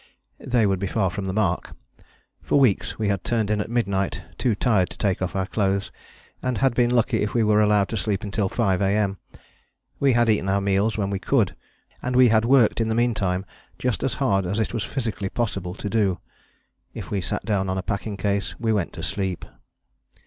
[0.43, 1.73] They would be far from the mark.
[2.41, 5.91] For weeks we had turned in at midnight too tired to take off our clothes,
[6.41, 9.19] and had been lucky if we were allowed to sleep until 5 A.M.
[9.99, 11.55] We had eaten our meals when we could,
[12.01, 13.45] and we had worked in the meantime
[13.77, 16.17] just as hard as it was physically possible to do.
[16.95, 19.45] If we sat down on a packing case we went to sleep.